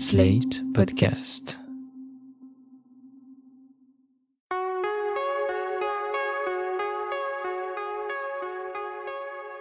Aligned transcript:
Slate 0.00 0.62
Podcast. 0.74 1.58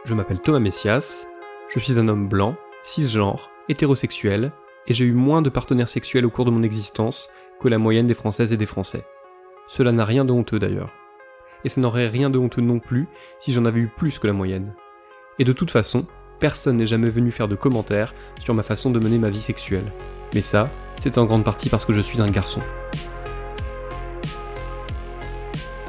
Je 0.05 0.13
m'appelle 0.13 0.39
Thomas 0.39 0.59
Messias, 0.59 1.25
je 1.73 1.79
suis 1.79 1.99
un 1.99 2.07
homme 2.07 2.29
blanc, 2.29 2.55
cisgenre, 2.83 3.49
hétérosexuel, 3.67 4.51
et 4.85 4.93
j'ai 4.93 5.05
eu 5.05 5.13
moins 5.13 5.41
de 5.41 5.49
partenaires 5.49 5.89
sexuels 5.89 6.27
au 6.27 6.29
cours 6.29 6.45
de 6.45 6.51
mon 6.51 6.61
existence 6.61 7.31
que 7.59 7.67
la 7.67 7.79
moyenne 7.79 8.05
des 8.05 8.13
Françaises 8.13 8.53
et 8.53 8.57
des 8.57 8.67
Français. 8.67 9.07
Cela 9.67 9.91
n'a 9.91 10.05
rien 10.05 10.23
de 10.23 10.33
honteux 10.33 10.59
d'ailleurs. 10.59 10.93
Et 11.63 11.69
ça 11.69 11.81
n'aurait 11.81 12.09
rien 12.09 12.29
de 12.29 12.37
honteux 12.37 12.61
non 12.61 12.77
plus 12.77 13.07
si 13.39 13.51
j'en 13.51 13.65
avais 13.65 13.79
eu 13.79 13.87
plus 13.87 14.19
que 14.19 14.27
la 14.27 14.33
moyenne. 14.33 14.75
Et 15.39 15.45
de 15.45 15.53
toute 15.53 15.71
façon, 15.71 16.05
personne 16.39 16.77
n'est 16.77 16.87
jamais 16.87 17.09
venu 17.09 17.31
faire 17.31 17.47
de 17.47 17.55
commentaires 17.55 18.13
sur 18.39 18.53
ma 18.53 18.63
façon 18.63 18.91
de 18.91 18.99
mener 18.99 19.17
ma 19.17 19.29
vie 19.29 19.39
sexuelle. 19.39 19.91
Mais 20.33 20.41
ça, 20.41 20.69
c'est 20.99 21.17
en 21.17 21.25
grande 21.25 21.43
partie 21.43 21.69
parce 21.69 21.85
que 21.85 21.93
je 21.93 22.01
suis 22.01 22.21
un 22.21 22.29
garçon. 22.29 22.61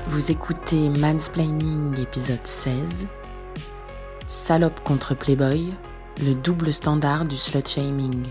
Vous 0.07 0.31
écoutez 0.31 0.89
Mansplaining 0.89 2.01
épisode 2.01 2.45
16 2.45 3.07
Salope 4.27 4.81
contre 4.85 5.15
Playboy, 5.15 5.73
le 6.23 6.35
double 6.35 6.73
standard 6.73 7.25
du 7.25 7.37
slut 7.37 7.67
shaming. 7.67 8.27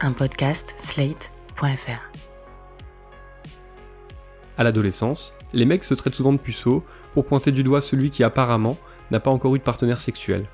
Un 0.00 0.12
podcast 0.12 0.74
slate.fr. 0.76 2.12
À 4.56 4.62
l'adolescence, 4.62 5.34
les 5.52 5.64
mecs 5.64 5.84
se 5.84 5.94
traitent 5.94 6.14
souvent 6.14 6.32
de 6.32 6.38
puceaux 6.38 6.84
pour 7.12 7.26
pointer 7.26 7.50
du 7.50 7.62
doigt 7.62 7.80
celui 7.80 8.10
qui 8.10 8.22
apparemment 8.22 8.78
n'a 9.10 9.20
pas 9.20 9.30
encore 9.30 9.54
eu 9.56 9.58
de 9.58 9.64
partenaire 9.64 10.00
sexuel. 10.00 10.46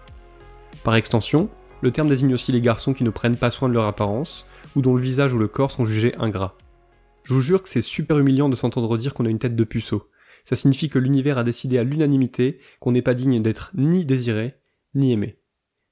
Par 0.84 0.94
extension, 0.94 1.50
le 1.82 1.90
terme 1.90 2.08
désigne 2.08 2.34
aussi 2.34 2.52
les 2.52 2.60
garçons 2.60 2.92
qui 2.92 3.04
ne 3.04 3.10
prennent 3.10 3.36
pas 3.36 3.50
soin 3.50 3.68
de 3.68 3.74
leur 3.74 3.86
apparence 3.86 4.46
ou 4.76 4.82
dont 4.82 4.94
le 4.94 5.02
visage 5.02 5.34
ou 5.34 5.38
le 5.38 5.48
corps 5.48 5.70
sont 5.70 5.84
jugés 5.84 6.14
ingrats. 6.18 6.56
Je 7.24 7.34
vous 7.34 7.40
jure 7.40 7.62
que 7.62 7.68
c'est 7.68 7.82
super 7.82 8.18
humiliant 8.18 8.48
de 8.48 8.56
s'entendre 8.56 8.96
dire 8.96 9.14
qu'on 9.14 9.26
a 9.26 9.30
une 9.30 9.38
tête 9.38 9.56
de 9.56 9.64
puceau. 9.64 10.10
Ça 10.44 10.56
signifie 10.56 10.88
que 10.88 10.98
l'univers 10.98 11.38
a 11.38 11.44
décidé 11.44 11.78
à 11.78 11.84
l'unanimité 11.84 12.58
qu'on 12.80 12.92
n'est 12.92 13.02
pas 13.02 13.14
digne 13.14 13.42
d'être 13.42 13.70
ni 13.74 14.04
désiré, 14.04 14.54
ni 14.94 15.12
aimé. 15.12 15.38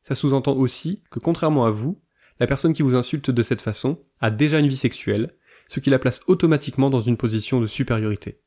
Ça 0.02 0.14
sous-entend 0.14 0.54
aussi 0.54 1.02
que 1.10 1.18
contrairement 1.18 1.66
à 1.66 1.70
vous, 1.70 2.00
la 2.40 2.46
personne 2.46 2.72
qui 2.72 2.82
vous 2.82 2.94
insulte 2.94 3.30
de 3.30 3.42
cette 3.42 3.60
façon 3.60 4.02
a 4.20 4.30
déjà 4.30 4.58
une 4.58 4.68
vie 4.68 4.76
sexuelle, 4.76 5.34
ce 5.68 5.80
qui 5.80 5.90
la 5.90 5.98
place 5.98 6.22
automatiquement 6.26 6.90
dans 6.90 7.00
une 7.00 7.16
position 7.16 7.60
de 7.60 7.66
supériorité. 7.66 8.40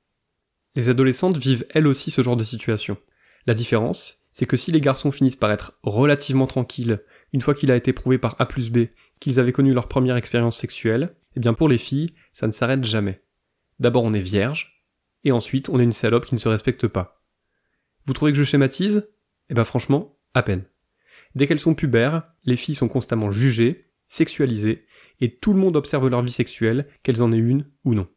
Les 0.75 0.89
adolescentes 0.89 1.37
vivent 1.37 1.65
elles 1.71 1.87
aussi 1.87 2.11
ce 2.11 2.21
genre 2.21 2.37
de 2.37 2.43
situation. 2.43 2.97
La 3.45 3.53
différence, 3.53 4.20
c'est 4.31 4.45
que 4.45 4.57
si 4.57 4.71
les 4.71 4.81
garçons 4.81 5.11
finissent 5.11 5.35
par 5.35 5.51
être 5.51 5.79
relativement 5.83 6.47
tranquilles 6.47 7.01
une 7.33 7.41
fois 7.41 7.53
qu'il 7.53 7.71
a 7.71 7.75
été 7.75 7.93
prouvé 7.93 8.17
par 8.17 8.35
A 8.39 8.45
plus 8.45 8.69
B 8.69 8.87
qu'ils 9.19 9.39
avaient 9.39 9.51
connu 9.51 9.73
leur 9.73 9.87
première 9.87 10.15
expérience 10.15 10.57
sexuelle, 10.57 11.15
eh 11.35 11.39
bien 11.39 11.53
pour 11.53 11.69
les 11.69 11.77
filles, 11.77 12.09
ça 12.33 12.47
ne 12.47 12.51
s'arrête 12.51 12.83
jamais. 12.83 13.23
D'abord 13.79 14.03
on 14.03 14.13
est 14.13 14.19
vierge, 14.19 14.83
et 15.23 15.31
ensuite 15.31 15.69
on 15.69 15.79
est 15.79 15.83
une 15.83 15.91
salope 15.91 16.25
qui 16.25 16.35
ne 16.35 16.39
se 16.39 16.49
respecte 16.49 16.87
pas. 16.87 17.23
Vous 18.05 18.13
trouvez 18.13 18.31
que 18.31 18.37
je 18.37 18.43
schématise? 18.43 19.09
Eh 19.49 19.53
ben 19.53 19.63
franchement, 19.63 20.17
à 20.33 20.43
peine. 20.43 20.65
Dès 21.35 21.47
qu'elles 21.47 21.59
sont 21.59 21.75
pubères, 21.75 22.23
les 22.43 22.57
filles 22.57 22.75
sont 22.75 22.87
constamment 22.87 23.31
jugées, 23.31 23.91
sexualisées, 24.07 24.85
et 25.19 25.37
tout 25.37 25.53
le 25.53 25.59
monde 25.59 25.75
observe 25.75 26.07
leur 26.09 26.21
vie 26.21 26.31
sexuelle, 26.31 26.87
qu'elles 27.03 27.21
en 27.21 27.31
aient 27.31 27.37
une 27.37 27.69
ou 27.85 27.93
non. 27.93 28.07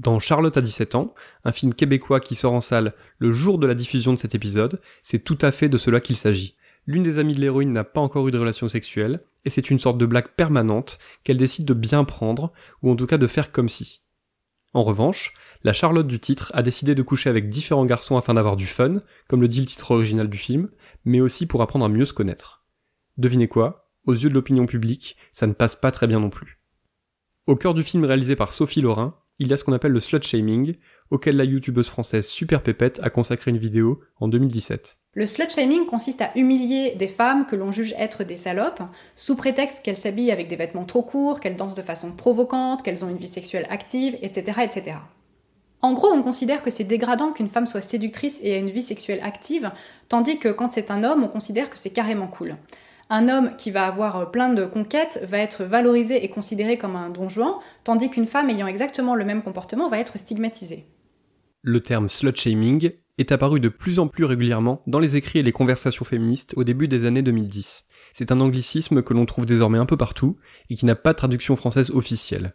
Dans 0.00 0.18
Charlotte 0.18 0.56
à 0.56 0.62
17 0.62 0.94
ans, 0.94 1.14
un 1.44 1.52
film 1.52 1.74
québécois 1.74 2.20
qui 2.20 2.34
sort 2.34 2.54
en 2.54 2.62
salle 2.62 2.94
le 3.18 3.32
jour 3.32 3.58
de 3.58 3.66
la 3.66 3.74
diffusion 3.74 4.14
de 4.14 4.18
cet 4.18 4.34
épisode, 4.34 4.80
c'est 5.02 5.18
tout 5.18 5.36
à 5.42 5.50
fait 5.50 5.68
de 5.68 5.76
cela 5.76 6.00
qu'il 6.00 6.16
s'agit. 6.16 6.56
L'une 6.86 7.02
des 7.02 7.18
amies 7.18 7.34
de 7.34 7.40
l'héroïne 7.42 7.74
n'a 7.74 7.84
pas 7.84 8.00
encore 8.00 8.26
eu 8.26 8.30
de 8.30 8.38
relation 8.38 8.66
sexuelle, 8.66 9.20
et 9.44 9.50
c'est 9.50 9.68
une 9.68 9.78
sorte 9.78 9.98
de 9.98 10.06
blague 10.06 10.28
permanente 10.28 10.98
qu'elle 11.22 11.36
décide 11.36 11.66
de 11.66 11.74
bien 11.74 12.04
prendre, 12.04 12.50
ou 12.80 12.90
en 12.90 12.96
tout 12.96 13.04
cas 13.04 13.18
de 13.18 13.26
faire 13.26 13.52
comme 13.52 13.68
si. 13.68 14.00
En 14.72 14.84
revanche, 14.84 15.34
la 15.64 15.74
Charlotte 15.74 16.06
du 16.06 16.18
titre 16.18 16.50
a 16.54 16.62
décidé 16.62 16.94
de 16.94 17.02
coucher 17.02 17.28
avec 17.28 17.50
différents 17.50 17.84
garçons 17.84 18.16
afin 18.16 18.32
d'avoir 18.32 18.56
du 18.56 18.66
fun, 18.66 19.02
comme 19.28 19.42
le 19.42 19.48
dit 19.48 19.60
le 19.60 19.66
titre 19.66 19.90
original 19.90 20.30
du 20.30 20.38
film, 20.38 20.70
mais 21.04 21.20
aussi 21.20 21.44
pour 21.44 21.60
apprendre 21.60 21.84
à 21.84 21.90
mieux 21.90 22.06
se 22.06 22.14
connaître. 22.14 22.64
Devinez 23.18 23.48
quoi? 23.48 23.90
Aux 24.06 24.14
yeux 24.14 24.30
de 24.30 24.34
l'opinion 24.34 24.64
publique, 24.64 25.18
ça 25.34 25.46
ne 25.46 25.52
passe 25.52 25.76
pas 25.76 25.90
très 25.90 26.06
bien 26.06 26.20
non 26.20 26.30
plus. 26.30 26.58
Au 27.46 27.54
cœur 27.54 27.74
du 27.74 27.82
film 27.82 28.06
réalisé 28.06 28.34
par 28.34 28.50
Sophie 28.50 28.80
Laurin, 28.80 29.14
il 29.40 29.48
y 29.48 29.54
a 29.54 29.56
ce 29.56 29.64
qu'on 29.64 29.72
appelle 29.72 29.92
le 29.92 30.00
slut 30.00 30.22
shaming, 30.22 30.76
auquel 31.10 31.36
la 31.36 31.44
youtubeuse 31.44 31.88
française 31.88 32.28
Super 32.28 32.62
Pépette 32.62 33.00
a 33.02 33.08
consacré 33.08 33.50
une 33.50 33.56
vidéo 33.56 34.00
en 34.20 34.28
2017. 34.28 34.98
Le 35.14 35.24
slut 35.24 35.50
shaming 35.50 35.86
consiste 35.86 36.20
à 36.20 36.30
humilier 36.36 36.94
des 36.96 37.08
femmes 37.08 37.46
que 37.46 37.56
l'on 37.56 37.72
juge 37.72 37.94
être 37.98 38.22
des 38.22 38.36
salopes, 38.36 38.82
sous 39.16 39.36
prétexte 39.36 39.82
qu'elles 39.82 39.96
s'habillent 39.96 40.30
avec 40.30 40.46
des 40.46 40.56
vêtements 40.56 40.84
trop 40.84 41.02
courts, 41.02 41.40
qu'elles 41.40 41.56
dansent 41.56 41.74
de 41.74 41.80
façon 41.80 42.12
provocante, 42.12 42.82
qu'elles 42.82 43.02
ont 43.02 43.08
une 43.08 43.16
vie 43.16 43.26
sexuelle 43.26 43.66
active, 43.70 44.16
etc. 44.20 44.60
etc. 44.62 44.96
En 45.80 45.94
gros, 45.94 46.12
on 46.12 46.22
considère 46.22 46.62
que 46.62 46.70
c'est 46.70 46.84
dégradant 46.84 47.32
qu'une 47.32 47.48
femme 47.48 47.66
soit 47.66 47.80
séductrice 47.80 48.40
et 48.42 48.50
ait 48.50 48.60
une 48.60 48.68
vie 48.68 48.82
sexuelle 48.82 49.20
active, 49.22 49.70
tandis 50.10 50.38
que 50.38 50.50
quand 50.50 50.70
c'est 50.70 50.90
un 50.90 51.02
homme, 51.02 51.24
on 51.24 51.28
considère 51.28 51.70
que 51.70 51.78
c'est 51.78 51.88
carrément 51.88 52.28
cool. 52.28 52.56
Un 53.12 53.28
homme 53.28 53.56
qui 53.58 53.72
va 53.72 53.86
avoir 53.86 54.30
plein 54.30 54.54
de 54.54 54.64
conquêtes 54.64 55.20
va 55.28 55.38
être 55.38 55.64
valorisé 55.64 56.24
et 56.24 56.30
considéré 56.30 56.78
comme 56.78 56.94
un 56.94 57.10
don 57.10 57.28
juan, 57.28 57.54
tandis 57.82 58.08
qu'une 58.08 58.28
femme 58.28 58.50
ayant 58.50 58.68
exactement 58.68 59.16
le 59.16 59.24
même 59.24 59.42
comportement 59.42 59.88
va 59.90 59.98
être 59.98 60.16
stigmatisée. 60.16 60.86
Le 61.62 61.80
terme 61.80 62.08
slut 62.08 62.36
shaming 62.36 62.92
est 63.18 63.32
apparu 63.32 63.58
de 63.58 63.68
plus 63.68 63.98
en 63.98 64.06
plus 64.06 64.24
régulièrement 64.24 64.82
dans 64.86 65.00
les 65.00 65.16
écrits 65.16 65.40
et 65.40 65.42
les 65.42 65.50
conversations 65.50 66.04
féministes 66.04 66.54
au 66.56 66.62
début 66.62 66.86
des 66.86 67.04
années 67.04 67.22
2010. 67.22 67.82
C'est 68.12 68.30
un 68.30 68.40
anglicisme 68.40 69.02
que 69.02 69.12
l'on 69.12 69.26
trouve 69.26 69.44
désormais 69.44 69.78
un 69.78 69.86
peu 69.86 69.96
partout 69.96 70.38
et 70.70 70.76
qui 70.76 70.86
n'a 70.86 70.94
pas 70.94 71.12
de 71.12 71.18
traduction 71.18 71.56
française 71.56 71.90
officielle. 71.90 72.54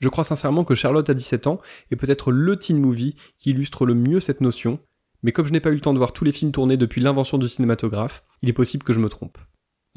Je 0.00 0.10
crois 0.10 0.22
sincèrement 0.22 0.64
que 0.64 0.74
Charlotte 0.74 1.08
à 1.08 1.14
17 1.14 1.46
ans 1.46 1.60
est 1.90 1.96
peut-être 1.96 2.30
le 2.30 2.58
teen 2.58 2.78
movie 2.78 3.16
qui 3.38 3.50
illustre 3.50 3.86
le 3.86 3.94
mieux 3.94 4.20
cette 4.20 4.42
notion, 4.42 4.80
mais 5.22 5.32
comme 5.32 5.46
je 5.46 5.52
n'ai 5.52 5.60
pas 5.60 5.70
eu 5.70 5.74
le 5.74 5.80
temps 5.80 5.94
de 5.94 5.98
voir 5.98 6.12
tous 6.12 6.24
les 6.24 6.32
films 6.32 6.52
tournés 6.52 6.76
depuis 6.76 7.00
l'invention 7.00 7.38
du 7.38 7.48
cinématographe, 7.48 8.22
il 8.42 8.50
est 8.50 8.52
possible 8.52 8.84
que 8.84 8.92
je 8.92 9.00
me 9.00 9.08
trompe. 9.08 9.38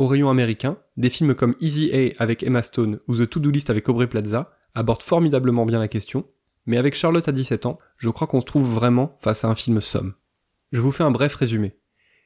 Au 0.01 0.07
rayon 0.07 0.31
américain, 0.31 0.79
des 0.97 1.11
films 1.11 1.35
comme 1.35 1.53
Easy 1.59 1.91
A 1.93 2.23
avec 2.23 2.41
Emma 2.41 2.63
Stone 2.63 2.99
ou 3.07 3.15
The 3.15 3.29
To-Do 3.29 3.51
List 3.51 3.69
avec 3.69 3.87
Aubrey 3.87 4.07
Plaza 4.07 4.51
abordent 4.73 5.03
formidablement 5.03 5.63
bien 5.63 5.77
la 5.77 5.87
question, 5.87 6.25
mais 6.65 6.77
avec 6.77 6.95
Charlotte 6.95 7.27
à 7.27 7.31
17 7.31 7.67
ans, 7.67 7.77
je 7.99 8.09
crois 8.09 8.25
qu'on 8.25 8.41
se 8.41 8.47
trouve 8.47 8.67
vraiment 8.67 9.15
face 9.19 9.45
à 9.45 9.47
un 9.47 9.53
film 9.53 9.79
somme. 9.79 10.15
Je 10.71 10.81
vous 10.81 10.91
fais 10.91 11.03
un 11.03 11.11
bref 11.11 11.35
résumé. 11.35 11.77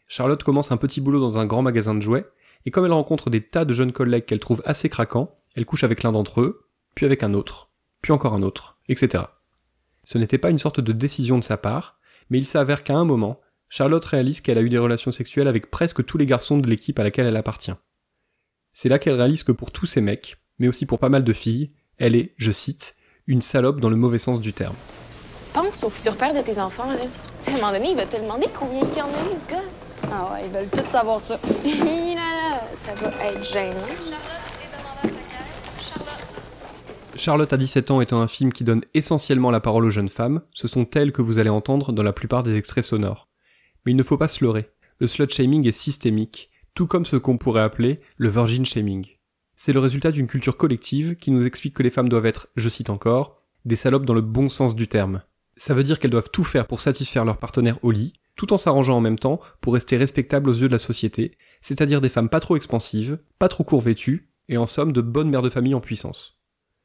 Charlotte 0.08 0.42
commence 0.42 0.72
un 0.72 0.78
petit 0.78 1.02
boulot 1.02 1.20
dans 1.20 1.38
un 1.38 1.46
grand 1.46 1.64
magasin 1.64 1.94
de 1.94 2.00
jouets, 2.00 2.26
et 2.66 2.72
comme 2.72 2.86
elle 2.86 2.94
rencontre 2.94 3.30
des 3.30 3.42
tas 3.42 3.66
de 3.66 3.74
jeunes 3.74 3.92
collègues 3.92 4.24
qu'elle 4.24 4.40
trouve 4.40 4.62
assez 4.64 4.88
craquants, 4.88 5.36
elle 5.58 5.66
couche 5.66 5.84
avec 5.84 6.02
l'un 6.02 6.14
d'entre 6.14 6.40
eux, 6.40 6.70
puis 6.96 7.06
avec 7.06 7.24
un 7.24 7.34
autre, 7.34 7.72
puis 8.02 8.14
encore 8.14 8.36
un 8.36 8.44
autre, 8.44 8.78
etc. 8.88 9.26
Ce 10.06 10.18
n'était 10.18 10.38
pas 10.38 10.50
une 10.50 10.60
sorte 10.60 10.80
de 10.80 10.94
décision 10.94 11.38
de 11.38 11.44
sa 11.44 11.58
part, 11.58 12.00
mais 12.30 12.38
il 12.38 12.46
s'avère 12.46 12.86
qu'à 12.86 12.96
un 12.96 13.04
moment, 13.04 13.42
Charlotte 13.70 14.06
réalise 14.06 14.42
qu'elle 14.42 14.58
a 14.58 14.62
eu 14.62 14.70
des 14.70 14.78
relations 14.78 15.12
sexuelles 15.12 15.48
avec 15.48 15.70
presque 15.72 16.06
tous 16.06 16.18
les 16.18 16.26
garçons 16.26 16.58
de 16.58 16.68
l'équipe 16.70 17.00
à 17.00 17.04
laquelle 17.04 17.28
elle 17.28 17.36
appartient. 17.36 17.74
C'est 18.74 18.90
là 18.90 19.00
qu'elle 19.00 19.16
réalise 19.16 19.44
que 19.44 19.52
pour 19.52 19.72
tous 19.72 19.86
ces 19.86 20.02
mecs, 20.02 20.38
mais 20.60 20.68
aussi 20.68 20.86
pour 20.86 21.00
pas 21.00 21.10
mal 21.10 21.24
de 21.24 21.34
filles, 21.34 21.72
elle 21.98 22.16
est, 22.16 22.34
je 22.38 22.52
cite, 22.52 22.96
une 23.28 23.42
salope 23.42 23.80
dans 23.80 23.90
le 23.90 23.96
mauvais 23.96 24.18
sens 24.18 24.40
du 24.40 24.54
terme. 24.54 24.76
Pense 25.54 25.84
au 25.84 25.90
futur 25.90 26.16
père 26.18 26.34
de 26.34 26.42
tes 26.42 26.60
enfants, 26.60 26.92
là. 26.92 26.98
à 26.98 27.50
un 27.50 27.54
moment 27.54 27.72
donné, 27.72 27.92
il 27.92 27.96
va 27.96 28.06
te 28.06 28.22
demander 28.22 28.48
combien 28.54 28.82
il 28.82 28.98
y 28.98 29.02
en 29.02 29.06
a 29.06 29.10
eu 29.10 29.46
de 29.46 29.52
gars. 29.52 29.64
Ah 30.12 30.34
ouais, 30.34 30.46
ils 30.46 30.52
veulent 30.52 30.70
tous 30.70 30.86
savoir 30.90 31.22
ça. 31.22 31.40
là, 31.64 32.62
ça 32.76 32.94
va 32.96 33.26
être 33.26 33.44
gênant. 33.46 33.76
Charlotte 37.16 37.54
à 37.54 37.58
17 37.58 37.92
ans 37.92 38.02
étant 38.02 38.20
un 38.20 38.28
film 38.28 38.52
qui 38.52 38.66
donne 38.66 38.82
essentiellement 38.94 39.50
la 39.50 39.62
parole 39.62 39.86
aux 39.86 39.90
jeunes 39.90 40.10
femmes, 40.10 40.42
ce 40.54 40.68
sont 40.68 40.86
elles 40.96 41.14
que 41.14 41.22
vous 41.22 41.40
allez 41.40 41.50
entendre 41.50 41.94
dans 41.94 42.04
la 42.04 42.12
plupart 42.12 42.44
des 42.44 42.58
extraits 42.58 42.84
sonores. 42.84 43.30
Mais 43.86 43.92
il 43.92 43.96
ne 43.96 44.04
faut 44.04 44.18
pas 44.18 44.28
se 44.28 44.44
leurrer. 44.44 44.70
Le 45.00 45.08
slut 45.08 45.30
shaming 45.30 45.68
est 45.68 45.72
systémique, 45.72 46.50
tout 46.74 46.88
comme 46.88 47.06
ce 47.06 47.16
qu'on 47.16 47.38
pourrait 47.38 47.62
appeler 47.62 48.00
le 48.18 48.30
virgin 48.30 48.66
shaming. 48.66 49.06
C'est 49.56 49.74
le 49.74 49.80
résultat 49.80 50.12
d'une 50.12 50.28
culture 50.28 50.58
collective 50.58 51.16
qui 51.16 51.32
nous 51.32 51.46
explique 51.46 51.74
que 51.74 51.84
les 51.84 51.90
femmes 51.90 52.10
doivent 52.10 52.26
être, 52.26 52.48
je 52.56 52.70
cite 52.70 52.90
encore, 52.90 53.42
des 53.64 53.76
salopes 53.76 54.06
dans 54.06 54.14
le 54.14 54.22
bon 54.22 54.50
sens 54.50 54.76
du 54.76 54.88
terme. 54.88 55.22
Ça 55.58 55.74
veut 55.74 55.84
dire 55.84 56.00
qu'elles 56.00 56.12
doivent 56.12 56.32
tout 56.32 56.44
faire 56.44 56.68
pour 56.68 56.82
satisfaire 56.82 57.26
leur 57.26 57.38
partenaire 57.38 57.80
au 57.84 57.92
lit, 57.92 58.14
tout 58.36 58.52
en 58.52 58.58
s'arrangeant 58.58 58.98
en 58.98 59.02
même 59.02 59.20
temps 59.20 59.40
pour 59.62 59.74
rester 59.74 59.96
respectables 59.96 60.50
aux 60.50 60.54
yeux 60.54 60.68
de 60.68 60.74
la 60.74 60.78
société, 60.78 61.38
c'est-à-dire 61.62 62.02
des 62.02 62.10
femmes 62.10 62.30
pas 62.30 62.42
trop 62.42 62.58
expansives, 62.58 63.20
pas 63.40 63.48
trop 63.48 63.64
court 63.64 63.82
vêtues, 63.82 64.30
et 64.50 64.58
en 64.58 64.68
somme 64.68 64.92
de 64.92 65.02
bonnes 65.02 65.30
mères 65.30 65.42
de 65.42 65.50
famille 65.50 65.74
en 65.74 65.80
puissance. 65.80 66.38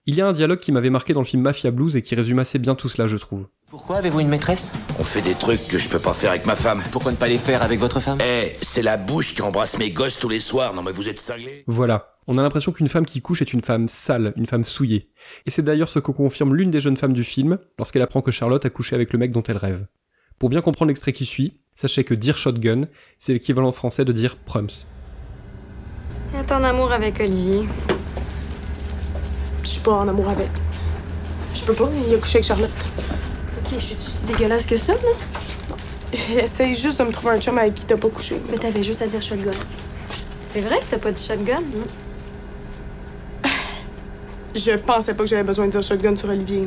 Il 0.06 0.14
y 0.14 0.20
a 0.20 0.28
un 0.28 0.32
dialogue 0.32 0.60
qui 0.60 0.72
m'avait 0.72 0.90
marqué 0.90 1.12
dans 1.12 1.20
le 1.20 1.26
film 1.26 1.42
Mafia 1.42 1.70
Blues 1.70 1.96
et 1.96 2.02
qui 2.02 2.14
résume 2.14 2.38
assez 2.38 2.58
bien 2.58 2.74
tout 2.74 2.88
cela, 2.88 3.06
je 3.06 3.16
trouve. 3.16 3.48
Pourquoi 3.70 3.98
avez-vous 3.98 4.18
une 4.18 4.28
maîtresse? 4.28 4.72
On 4.98 5.04
fait 5.04 5.22
des 5.22 5.34
trucs 5.34 5.68
que 5.68 5.78
je 5.78 5.88
peux 5.88 6.00
pas 6.00 6.12
faire 6.12 6.30
avec 6.30 6.44
ma 6.44 6.56
femme. 6.56 6.82
Pourquoi 6.90 7.12
ne 7.12 7.16
pas 7.16 7.28
les 7.28 7.38
faire 7.38 7.62
avec 7.62 7.78
votre 7.78 8.00
femme? 8.00 8.18
Eh, 8.20 8.54
c'est 8.60 8.82
la 8.82 8.96
bouche 8.96 9.32
qui 9.32 9.42
embrasse 9.42 9.78
mes 9.78 9.92
gosses 9.92 10.18
tous 10.18 10.28
les 10.28 10.40
soirs. 10.40 10.74
Non 10.74 10.82
mais 10.82 10.90
vous 10.90 11.08
êtes 11.08 11.20
cinglés 11.20 11.62
Voilà. 11.68 12.16
On 12.26 12.36
a 12.36 12.42
l'impression 12.42 12.72
qu'une 12.72 12.88
femme 12.88 13.06
qui 13.06 13.22
couche 13.22 13.42
est 13.42 13.52
une 13.52 13.62
femme 13.62 13.88
sale, 13.88 14.32
une 14.36 14.46
femme 14.46 14.64
souillée. 14.64 15.12
Et 15.46 15.50
c'est 15.50 15.62
d'ailleurs 15.62 15.88
ce 15.88 16.00
que 16.00 16.10
confirme 16.10 16.52
l'une 16.56 16.72
des 16.72 16.80
jeunes 16.80 16.96
femmes 16.96 17.12
du 17.12 17.22
film 17.22 17.58
lorsqu'elle 17.78 18.02
apprend 18.02 18.22
que 18.22 18.32
Charlotte 18.32 18.64
a 18.64 18.70
couché 18.70 18.96
avec 18.96 19.12
le 19.12 19.20
mec 19.20 19.30
dont 19.30 19.44
elle 19.44 19.56
rêve. 19.56 19.86
Pour 20.40 20.48
bien 20.48 20.62
comprendre 20.62 20.88
l'extrait 20.88 21.12
qui 21.12 21.24
suit, 21.24 21.60
sachez 21.76 22.02
que 22.02 22.14
dire 22.14 22.38
shotgun, 22.38 22.88
c'est 23.20 23.34
l'équivalent 23.34 23.70
français 23.70 24.04
de 24.04 24.10
dire 24.10 24.36
prums. 24.36 24.66
Attends 26.36 26.64
amour 26.64 26.90
avec 26.90 27.20
Olivier? 27.20 27.68
suis 29.62 29.80
pas 29.80 29.92
en 29.92 30.08
amour 30.08 30.28
avec. 30.28 30.48
Je 31.54 31.64
peux 31.64 31.74
pas, 31.74 31.88
il 32.08 32.12
a 32.12 32.18
couché 32.18 32.38
avec 32.38 32.46
Charlotte. 32.46 33.29
Ok, 33.70 33.78
je 33.78 33.84
suis 33.84 33.94
si 33.96 34.26
dégueulasse 34.26 34.66
que 34.66 34.76
ça, 34.76 34.94
là? 34.94 35.00
Essaye 36.42 36.74
juste 36.74 36.98
de 36.98 37.04
me 37.04 37.12
trouver 37.12 37.34
un 37.34 37.40
chum 37.40 37.56
avec 37.56 37.74
qui 37.74 37.84
t'as 37.84 37.96
pas 37.96 38.08
couché. 38.08 38.40
Mais 38.50 38.58
t'avais 38.58 38.82
juste 38.82 39.00
à 39.00 39.06
dire 39.06 39.22
shotgun. 39.22 39.52
C'est 40.48 40.60
vrai 40.60 40.78
que 40.80 40.84
t'as 40.90 40.98
pas 40.98 41.12
dit 41.12 41.24
shotgun? 41.24 41.62
Je 44.56 44.76
pensais 44.76 45.14
pas 45.14 45.22
que 45.22 45.30
j'avais 45.30 45.44
besoin 45.44 45.66
de 45.66 45.70
dire 45.70 45.82
shotgun 45.82 46.16
sur 46.16 46.30
Olivier. 46.30 46.66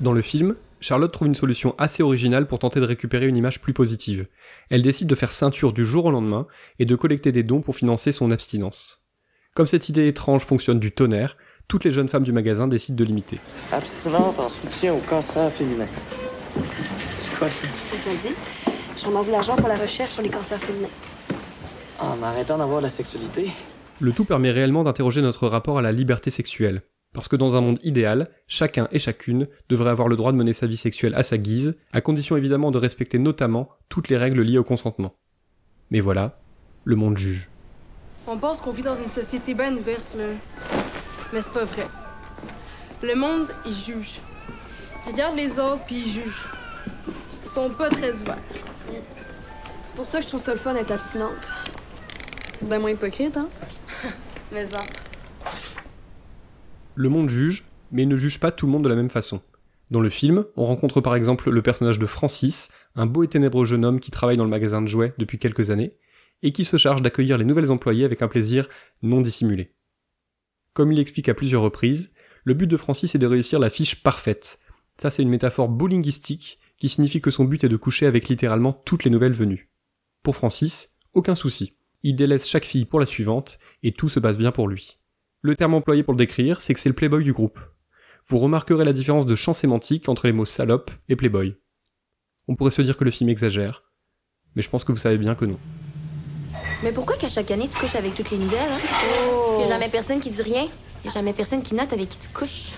Dans 0.00 0.12
le 0.12 0.20
film, 0.20 0.56
Charlotte 0.80 1.12
trouve 1.12 1.28
une 1.28 1.36
solution 1.36 1.76
assez 1.78 2.02
originale 2.02 2.48
pour 2.48 2.58
tenter 2.58 2.80
de 2.80 2.86
récupérer 2.86 3.28
une 3.28 3.36
image 3.36 3.60
plus 3.60 3.72
positive. 3.72 4.26
Elle 4.70 4.82
décide 4.82 5.06
de 5.06 5.14
faire 5.14 5.30
ceinture 5.30 5.72
du 5.72 5.84
jour 5.84 6.06
au 6.06 6.10
lendemain 6.10 6.48
et 6.80 6.86
de 6.86 6.96
collecter 6.96 7.30
des 7.30 7.44
dons 7.44 7.60
pour 7.60 7.76
financer 7.76 8.10
son 8.10 8.32
abstinence. 8.32 9.06
Comme 9.54 9.68
cette 9.68 9.88
idée 9.88 10.08
étrange 10.08 10.44
fonctionne 10.44 10.80
du 10.80 10.90
tonnerre, 10.90 11.36
toutes 11.68 11.84
les 11.84 11.90
jeunes 11.90 12.08
femmes 12.08 12.24
du 12.24 12.32
magasin 12.32 12.66
décident 12.66 12.96
de 12.96 13.04
l'imiter. 13.04 13.38
Abstinente 13.70 14.38
en 14.38 14.48
soutien 14.48 14.94
au 14.94 14.98
cancer 14.98 15.52
féminin. 15.52 15.86
C'est 17.14 17.36
quoi 17.36 17.48
ça? 17.50 17.68
Ça 17.98 18.10
dit, 18.28 18.34
je 18.96 19.04
ramasse 19.04 19.26
de 19.26 19.32
l'argent 19.32 19.54
pour 19.54 19.68
la 19.68 19.76
recherche 19.76 20.12
sur 20.12 20.22
les 20.22 20.30
cancers 20.30 20.58
féminins. 20.58 20.88
En 22.00 22.22
arrêtant 22.22 22.56
d'avoir 22.56 22.80
la 22.80 22.88
sexualité. 22.88 23.50
Le 24.00 24.12
tout 24.12 24.24
permet 24.24 24.50
réellement 24.50 24.82
d'interroger 24.82 25.20
notre 25.20 25.46
rapport 25.46 25.78
à 25.78 25.82
la 25.82 25.92
liberté 25.92 26.30
sexuelle. 26.30 26.82
Parce 27.12 27.28
que 27.28 27.36
dans 27.36 27.56
un 27.56 27.60
monde 27.60 27.78
idéal, 27.82 28.30
chacun 28.46 28.88
et 28.92 28.98
chacune 28.98 29.48
devrait 29.68 29.90
avoir 29.90 30.08
le 30.08 30.16
droit 30.16 30.32
de 30.32 30.36
mener 30.36 30.52
sa 30.52 30.66
vie 30.66 30.76
sexuelle 30.76 31.14
à 31.14 31.22
sa 31.22 31.36
guise, 31.36 31.74
à 31.92 32.00
condition 32.00 32.36
évidemment 32.36 32.70
de 32.70 32.78
respecter 32.78 33.18
notamment 33.18 33.68
toutes 33.88 34.08
les 34.08 34.16
règles 34.16 34.42
liées 34.42 34.58
au 34.58 34.64
consentement. 34.64 35.14
Mais 35.90 36.00
voilà, 36.00 36.38
le 36.84 36.96
monde 36.96 37.18
juge. 37.18 37.48
On 38.26 38.38
pense 38.38 38.60
qu'on 38.60 38.72
vit 38.72 38.82
dans 38.82 38.96
une 38.96 39.08
société 39.08 39.54
bien 39.54 39.74
ouverte, 39.74 40.04
là. 40.16 40.24
Mais 41.32 41.42
c'est 41.42 41.52
pas 41.52 41.64
vrai. 41.64 41.86
Le 43.02 43.14
monde, 43.14 43.48
il 43.66 43.74
juge. 43.74 44.20
Regarde 45.06 45.36
les 45.36 45.58
autres, 45.58 45.84
puis 45.86 45.96
ils 45.96 46.08
jugent. 46.08 46.46
Ils 47.42 47.48
sont 47.48 47.70
pas 47.70 47.88
très 47.88 48.12
ouverts. 48.20 48.38
C'est 49.84 49.94
pour 49.94 50.04
ça 50.04 50.18
que 50.18 50.24
je 50.24 50.28
trouve 50.28 50.40
ça 50.40 50.52
le 50.52 50.58
fun 50.58 50.74
d'être 50.74 50.90
abstinente. 50.90 51.52
C'est 52.52 52.68
bien 52.68 52.78
moins 52.78 52.90
hypocrite, 52.90 53.36
hein? 53.36 53.48
Mais 54.52 54.66
ça. 54.66 54.80
Le 56.94 57.08
monde 57.08 57.28
juge, 57.28 57.64
mais 57.92 58.02
il 58.02 58.08
ne 58.08 58.16
juge 58.16 58.40
pas 58.40 58.50
tout 58.50 58.66
le 58.66 58.72
monde 58.72 58.82
de 58.84 58.88
la 58.88 58.96
même 58.96 59.10
façon. 59.10 59.40
Dans 59.90 60.00
le 60.00 60.10
film, 60.10 60.44
on 60.56 60.64
rencontre 60.64 61.00
par 61.00 61.14
exemple 61.14 61.50
le 61.50 61.62
personnage 61.62 61.98
de 61.98 62.06
Francis, 62.06 62.70
un 62.96 63.06
beau 63.06 63.22
et 63.22 63.28
ténébreux 63.28 63.64
jeune 63.64 63.84
homme 63.84 64.00
qui 64.00 64.10
travaille 64.10 64.36
dans 64.36 64.44
le 64.44 64.50
magasin 64.50 64.82
de 64.82 64.86
jouets 64.86 65.14
depuis 65.16 65.38
quelques 65.38 65.70
années, 65.70 65.94
et 66.42 66.52
qui 66.52 66.64
se 66.64 66.76
charge 66.76 67.02
d'accueillir 67.02 67.38
les 67.38 67.44
nouvelles 67.44 67.70
employées 67.70 68.04
avec 68.04 68.20
un 68.22 68.28
plaisir 68.28 68.68
non 69.02 69.20
dissimulé. 69.20 69.72
Comme 70.72 70.92
il 70.92 70.96
l'explique 70.96 71.28
à 71.28 71.34
plusieurs 71.34 71.62
reprises, 71.62 72.12
le 72.44 72.54
but 72.54 72.66
de 72.66 72.76
Francis 72.76 73.14
est 73.14 73.18
de 73.18 73.26
réussir 73.26 73.58
la 73.58 73.70
fiche 73.70 74.02
parfaite. 74.02 74.58
Ça 74.96 75.10
c'est 75.10 75.22
une 75.22 75.28
métaphore 75.28 75.68
beau 75.68 75.86
linguistique 75.86 76.58
qui 76.78 76.88
signifie 76.88 77.20
que 77.20 77.30
son 77.30 77.44
but 77.44 77.64
est 77.64 77.68
de 77.68 77.76
coucher 77.76 78.06
avec 78.06 78.28
littéralement 78.28 78.72
toutes 78.72 79.04
les 79.04 79.10
nouvelles 79.10 79.32
venues. 79.32 79.70
Pour 80.22 80.36
Francis, 80.36 80.96
aucun 81.12 81.34
souci. 81.34 81.74
Il 82.02 82.16
délaisse 82.16 82.48
chaque 82.48 82.64
fille 82.64 82.84
pour 82.84 83.00
la 83.00 83.06
suivante, 83.06 83.58
et 83.82 83.92
tout 83.92 84.08
se 84.08 84.20
passe 84.20 84.38
bien 84.38 84.52
pour 84.52 84.68
lui. 84.68 84.98
Le 85.40 85.56
terme 85.56 85.74
employé 85.74 86.02
pour 86.02 86.14
le 86.14 86.18
décrire, 86.18 86.60
c'est 86.60 86.74
que 86.74 86.80
c'est 86.80 86.88
le 86.88 86.94
playboy 86.94 87.24
du 87.24 87.32
groupe. 87.32 87.58
Vous 88.26 88.38
remarquerez 88.38 88.84
la 88.84 88.92
différence 88.92 89.26
de 89.26 89.34
champ 89.34 89.52
sémantique 89.52 90.08
entre 90.08 90.26
les 90.26 90.32
mots 90.32 90.44
salope 90.44 90.90
et 91.08 91.16
playboy. 91.16 91.56
On 92.46 92.54
pourrait 92.54 92.70
se 92.70 92.82
dire 92.82 92.96
que 92.96 93.04
le 93.04 93.10
film 93.10 93.30
exagère, 93.30 93.84
mais 94.54 94.62
je 94.62 94.70
pense 94.70 94.84
que 94.84 94.92
vous 94.92 94.98
savez 94.98 95.18
bien 95.18 95.34
que 95.34 95.44
non. 95.44 95.58
Mais 96.82 96.92
pourquoi 96.92 97.16
qu'à 97.16 97.28
chaque 97.28 97.50
année 97.50 97.68
tu 97.68 97.78
couches 97.78 97.96
avec 97.96 98.14
toutes 98.14 98.30
les 98.30 98.38
nouvelles, 98.38 98.60
hein? 98.70 98.78
Oh. 99.30 99.58
Y 99.60 99.64
a 99.64 99.68
jamais 99.68 99.88
personne 99.88 100.20
qui 100.20 100.30
dit 100.30 100.42
rien? 100.42 100.68
Y 101.04 101.08
a 101.08 101.10
jamais 101.10 101.32
personne 101.32 101.62
qui 101.62 101.74
note 101.74 101.92
avec 101.92 102.08
qui 102.08 102.18
tu 102.18 102.28
couches? 102.28 102.72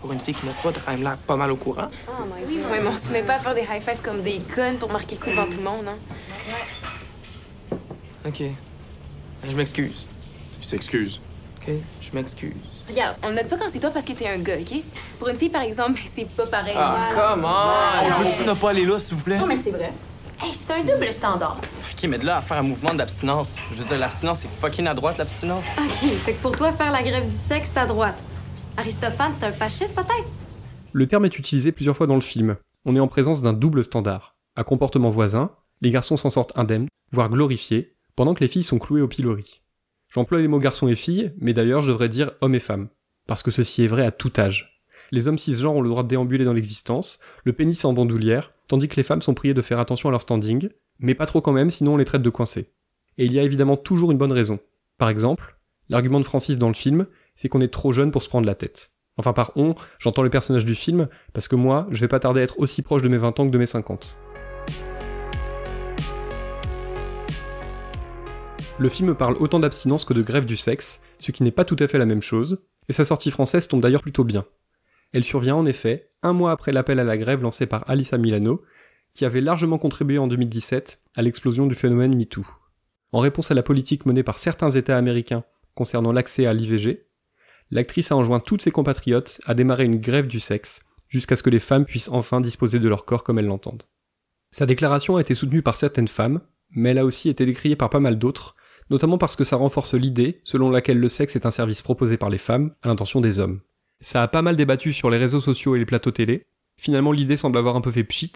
Pour 0.00 0.12
une 0.12 0.20
fille 0.20 0.34
qui 0.34 0.46
n'a 0.46 0.52
pas, 0.52 0.72
t'as 0.72 0.80
quand 0.80 0.92
même 0.92 1.02
l'air 1.02 1.16
pas 1.16 1.36
mal 1.36 1.50
au 1.50 1.56
courant. 1.56 1.88
Oh 2.08 2.24
my 2.24 2.44
oui, 2.46 2.60
mais 2.70 2.88
on 2.88 2.96
se 2.96 3.10
met 3.10 3.22
pas 3.22 3.34
à 3.34 3.38
faire 3.38 3.54
des 3.54 3.62
high 3.62 3.82
fives 3.82 4.00
comme 4.02 4.22
des 4.22 4.40
connes 4.54 4.78
pour 4.78 4.90
marquer 4.90 5.16
le 5.16 5.24
coup 5.24 5.30
devant 5.30 5.46
tout 5.46 5.58
le 5.58 5.64
monde, 5.64 5.86
hein? 5.88 7.76
Ok. 8.26 8.42
Je 9.48 9.56
m'excuse. 9.56 10.06
Il 10.60 10.66
s'excuse. 10.66 11.20
Ok, 11.60 11.74
je 12.00 12.10
m'excuse. 12.12 12.52
Regarde, 12.88 13.16
on 13.24 13.30
note 13.30 13.48
pas 13.48 13.56
quand 13.56 13.68
c'est 13.68 13.78
toi 13.80 13.90
parce 13.90 14.04
que 14.04 14.12
t'es 14.12 14.28
un 14.28 14.38
gars, 14.38 14.56
OK? 14.58 14.82
Pour 15.18 15.28
une 15.28 15.36
fille, 15.36 15.48
par 15.48 15.62
exemple, 15.62 16.00
c'est 16.06 16.28
pas 16.28 16.46
pareil. 16.46 16.74
Ah, 16.76 17.08
come 17.12 17.44
on! 17.44 18.20
On 18.20 18.22
peut-tu 18.22 18.48
ne 18.48 18.54
pas 18.54 18.70
aller 18.70 18.84
là, 18.84 18.98
s'il 18.98 19.16
vous 19.16 19.22
plaît? 19.22 19.38
Non, 19.38 19.46
mais 19.46 19.56
c'est 19.56 19.70
vrai. 19.70 19.92
Hey, 20.40 20.52
c'est 20.54 20.72
un 20.72 20.82
double 20.82 21.12
standard. 21.12 21.58
Ok, 22.02 22.08
mais 22.08 22.18
de 22.18 22.26
là 22.26 22.38
à 22.38 22.42
faire 22.42 22.56
un 22.56 22.62
mouvement 22.62 22.94
d'abstinence. 22.94 23.58
Je 23.70 23.76
veux 23.76 23.84
dire, 23.84 23.98
l'abstinence, 23.98 24.40
c'est 24.40 24.50
fucking 24.50 24.88
à 24.88 24.94
droite, 24.94 25.18
l'abstinence. 25.18 25.66
OK, 25.78 26.08
fait 26.24 26.32
que 26.32 26.42
pour 26.42 26.50
toi, 26.50 26.72
faire 26.72 26.90
la 26.90 27.00
grève 27.00 27.26
du 27.26 27.30
sexe, 27.30 27.70
c'est 27.72 27.78
à 27.78 27.86
droite. 27.86 28.20
Aristophane, 28.76 29.32
c'est 29.38 29.46
un 29.46 29.52
fasciste, 29.52 29.94
peut-être? 29.94 30.28
Le 30.92 31.06
terme 31.06 31.26
est 31.26 31.38
utilisé 31.38 31.70
plusieurs 31.70 31.96
fois 31.96 32.08
dans 32.08 32.16
le 32.16 32.20
film. 32.20 32.56
On 32.84 32.96
est 32.96 33.00
en 33.00 33.06
présence 33.06 33.40
d'un 33.40 33.52
double 33.52 33.84
standard. 33.84 34.34
À 34.56 34.64
comportement 34.64 35.10
voisin, 35.10 35.52
les 35.80 35.90
garçons 35.90 36.16
s'en 36.16 36.28
sortent 36.28 36.58
indemnes, 36.58 36.88
voire 37.12 37.28
glorifiés, 37.28 37.94
pendant 38.16 38.34
que 38.34 38.40
les 38.40 38.48
filles 38.48 38.64
sont 38.64 38.80
clouées 38.80 39.02
au 39.02 39.06
pilori. 39.08 39.62
J'emploie 40.12 40.40
les 40.40 40.48
mots 40.48 40.58
garçons 40.58 40.88
et 40.88 40.96
filles, 40.96 41.32
mais 41.38 41.52
d'ailleurs 41.52 41.82
je 41.82 41.92
devrais 41.92 42.08
dire 42.08 42.32
hommes 42.40 42.56
et 42.56 42.60
femmes. 42.60 42.88
Parce 43.28 43.44
que 43.44 43.52
ceci 43.52 43.84
est 43.84 43.88
vrai 43.88 44.04
à 44.04 44.10
tout 44.10 44.32
âge. 44.38 44.82
Les 45.12 45.28
hommes 45.28 45.38
cisgenres 45.38 45.76
ont 45.76 45.82
le 45.82 45.90
droit 45.90 46.02
de 46.02 46.08
déambuler 46.08 46.44
dans 46.44 46.52
l'existence, 46.52 47.20
le 47.44 47.52
pénis 47.52 47.84
en 47.84 47.92
bandoulière, 47.92 48.52
tandis 48.66 48.88
que 48.88 48.96
les 48.96 49.04
femmes 49.04 49.22
sont 49.22 49.34
priées 49.34 49.54
de 49.54 49.62
faire 49.62 49.78
attention 49.78 50.08
à 50.08 50.12
leur 50.12 50.22
standing, 50.22 50.68
mais 51.02 51.14
pas 51.14 51.26
trop 51.26 51.40
quand 51.40 51.52
même, 51.52 51.70
sinon 51.70 51.94
on 51.94 51.96
les 51.96 52.04
traite 52.04 52.22
de 52.22 52.30
coincés. 52.30 52.70
Et 53.18 53.26
il 53.26 53.32
y 53.32 53.38
a 53.38 53.42
évidemment 53.42 53.76
toujours 53.76 54.12
une 54.12 54.18
bonne 54.18 54.32
raison. 54.32 54.58
Par 54.96 55.10
exemple, 55.10 55.58
l'argument 55.88 56.20
de 56.20 56.24
Francis 56.24 56.56
dans 56.56 56.68
le 56.68 56.74
film, 56.74 57.06
c'est 57.34 57.48
qu'on 57.48 57.60
est 57.60 57.72
trop 57.72 57.92
jeune 57.92 58.10
pour 58.10 58.22
se 58.22 58.28
prendre 58.28 58.46
la 58.46 58.54
tête. 58.54 58.92
Enfin 59.18 59.34
par 59.34 59.52
on, 59.56 59.74
j'entends 59.98 60.22
les 60.22 60.30
personnages 60.30 60.64
du 60.64 60.74
film, 60.74 61.08
parce 61.34 61.48
que 61.48 61.56
moi, 61.56 61.86
je 61.90 62.00
vais 62.00 62.08
pas 62.08 62.20
tarder 62.20 62.40
à 62.40 62.44
être 62.44 62.58
aussi 62.58 62.80
proche 62.80 63.02
de 63.02 63.08
mes 63.08 63.18
20 63.18 63.40
ans 63.40 63.46
que 63.46 63.52
de 63.52 63.58
mes 63.58 63.66
50. 63.66 64.16
Le 68.78 68.88
film 68.88 69.14
parle 69.14 69.36
autant 69.38 69.60
d'abstinence 69.60 70.04
que 70.04 70.14
de 70.14 70.22
grève 70.22 70.46
du 70.46 70.56
sexe, 70.56 71.02
ce 71.18 71.30
qui 71.30 71.42
n'est 71.42 71.50
pas 71.50 71.64
tout 71.64 71.76
à 71.78 71.88
fait 71.88 71.98
la 71.98 72.06
même 72.06 72.22
chose, 72.22 72.62
et 72.88 72.92
sa 72.92 73.04
sortie 73.04 73.30
française 73.30 73.68
tombe 73.68 73.82
d'ailleurs 73.82 74.02
plutôt 74.02 74.24
bien. 74.24 74.44
Elle 75.12 75.24
survient 75.24 75.56
en 75.56 75.66
effet 75.66 76.10
un 76.22 76.32
mois 76.32 76.52
après 76.52 76.72
l'appel 76.72 76.98
à 76.98 77.04
la 77.04 77.18
grève 77.18 77.42
lancé 77.42 77.66
par 77.66 77.88
Alissa 77.88 78.16
Milano, 78.16 78.62
qui 79.14 79.24
avait 79.24 79.40
largement 79.40 79.78
contribué 79.78 80.18
en 80.18 80.26
2017 80.26 81.00
à 81.14 81.22
l'explosion 81.22 81.66
du 81.66 81.74
phénomène 81.74 82.16
MeToo. 82.16 82.46
En 83.12 83.20
réponse 83.20 83.50
à 83.50 83.54
la 83.54 83.62
politique 83.62 84.06
menée 84.06 84.22
par 84.22 84.38
certains 84.38 84.70
États 84.70 84.96
américains 84.96 85.44
concernant 85.74 86.12
l'accès 86.12 86.46
à 86.46 86.54
l'IVG, 86.54 87.06
l'actrice 87.70 88.12
a 88.12 88.16
enjoint 88.16 88.40
toutes 88.40 88.62
ses 88.62 88.70
compatriotes 88.70 89.40
à 89.46 89.54
démarrer 89.54 89.84
une 89.84 90.00
grève 90.00 90.26
du 90.26 90.40
sexe, 90.40 90.82
jusqu'à 91.08 91.36
ce 91.36 91.42
que 91.42 91.50
les 91.50 91.58
femmes 91.58 91.84
puissent 91.84 92.08
enfin 92.10 92.40
disposer 92.40 92.78
de 92.78 92.88
leur 92.88 93.04
corps 93.04 93.24
comme 93.24 93.38
elles 93.38 93.46
l'entendent. 93.46 93.84
Sa 94.50 94.66
déclaration 94.66 95.16
a 95.16 95.20
été 95.20 95.34
soutenue 95.34 95.62
par 95.62 95.76
certaines 95.76 96.08
femmes, 96.08 96.40
mais 96.70 96.90
elle 96.90 96.98
a 96.98 97.04
aussi 97.04 97.28
été 97.28 97.44
décriée 97.46 97.76
par 97.76 97.90
pas 97.90 98.00
mal 98.00 98.18
d'autres, 98.18 98.56
notamment 98.90 99.18
parce 99.18 99.36
que 99.36 99.44
ça 99.44 99.56
renforce 99.56 99.94
l'idée 99.94 100.40
selon 100.44 100.70
laquelle 100.70 100.98
le 100.98 101.08
sexe 101.08 101.36
est 101.36 101.46
un 101.46 101.50
service 101.50 101.82
proposé 101.82 102.16
par 102.16 102.30
les 102.30 102.38
femmes 102.38 102.74
à 102.82 102.88
l'intention 102.88 103.20
des 103.20 103.38
hommes. 103.38 103.60
Ça 104.00 104.22
a 104.22 104.28
pas 104.28 104.42
mal 104.42 104.56
débattu 104.56 104.92
sur 104.92 105.10
les 105.10 105.18
réseaux 105.18 105.40
sociaux 105.40 105.76
et 105.76 105.78
les 105.78 105.86
plateaux 105.86 106.10
télé. 106.10 106.46
Finalement, 106.76 107.12
l'idée 107.12 107.36
semble 107.36 107.58
avoir 107.58 107.76
un 107.76 107.80
peu 107.80 107.90
fait 107.90 108.04
pchit, 108.04 108.32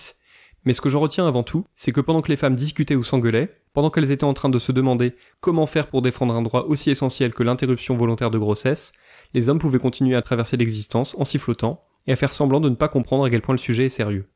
mais 0.66 0.72
ce 0.72 0.80
que 0.80 0.88
j'en 0.88 1.00
retiens 1.00 1.26
avant 1.26 1.44
tout, 1.44 1.64
c'est 1.76 1.92
que 1.92 2.00
pendant 2.00 2.20
que 2.20 2.28
les 2.28 2.36
femmes 2.36 2.56
discutaient 2.56 2.96
ou 2.96 3.04
s'engueulaient, 3.04 3.62
pendant 3.72 3.88
qu'elles 3.88 4.10
étaient 4.10 4.24
en 4.24 4.34
train 4.34 4.48
de 4.48 4.58
se 4.58 4.72
demander 4.72 5.14
comment 5.40 5.64
faire 5.64 5.86
pour 5.86 6.02
défendre 6.02 6.34
un 6.34 6.42
droit 6.42 6.64
aussi 6.64 6.90
essentiel 6.90 7.32
que 7.32 7.44
l'interruption 7.44 7.96
volontaire 7.96 8.32
de 8.32 8.38
grossesse, 8.38 8.92
les 9.32 9.48
hommes 9.48 9.60
pouvaient 9.60 9.78
continuer 9.78 10.16
à 10.16 10.22
traverser 10.22 10.56
l'existence 10.56 11.14
en 11.18 11.24
sifflotant 11.24 11.84
et 12.08 12.12
à 12.12 12.16
faire 12.16 12.32
semblant 12.32 12.60
de 12.60 12.68
ne 12.68 12.74
pas 12.74 12.88
comprendre 12.88 13.24
à 13.24 13.30
quel 13.30 13.42
point 13.42 13.54
le 13.54 13.60
sujet 13.60 13.86
est 13.86 13.90
sérieux. 13.90 14.26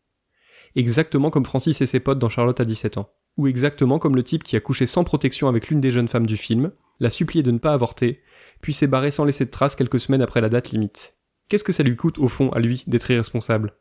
Exactement 0.77 1.31
comme 1.31 1.45
Francis 1.45 1.81
et 1.81 1.87
ses 1.87 1.99
potes 1.99 2.21
dans 2.21 2.29
Charlotte 2.29 2.61
à 2.61 2.65
17 2.65 2.99
ans. 2.99 3.11
Ou 3.37 3.49
exactement 3.49 3.99
comme 3.99 4.15
le 4.15 4.23
type 4.23 4.45
qui 4.45 4.55
a 4.55 4.61
couché 4.61 4.87
sans 4.87 5.03
protection 5.03 5.49
avec 5.49 5.69
l'une 5.69 5.81
des 5.81 5.91
jeunes 5.91 6.09
femmes 6.09 6.27
du 6.27 6.37
film, 6.37 6.71
l'a 7.01 7.11
supplié 7.11 7.43
de 7.43 7.51
ne 7.51 7.59
pas 7.59 7.73
avorter, 7.73 8.21
puis 8.61 8.73
s'est 8.73 8.87
barré 8.87 9.11
sans 9.11 9.25
laisser 9.25 9.47
de 9.47 9.51
traces 9.51 9.75
quelques 9.75 9.99
semaines 9.99 10.23
après 10.23 10.41
la 10.41 10.49
date 10.49 10.71
limite. 10.71 11.17
Qu'est-ce 11.49 11.65
que 11.65 11.73
ça 11.73 11.83
lui 11.83 11.97
coûte 11.97 12.19
au 12.19 12.29
fond 12.29 12.51
à 12.51 12.61
lui 12.61 12.85
d'être 12.87 13.11
irresponsable? 13.11 13.75